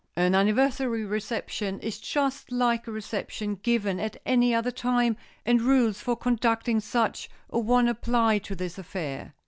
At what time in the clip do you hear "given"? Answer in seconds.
3.61-3.99